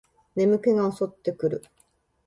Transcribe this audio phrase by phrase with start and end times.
[0.33, 1.63] 眠気が襲ってくる